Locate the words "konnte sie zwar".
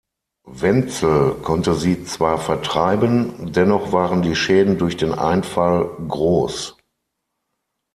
1.43-2.39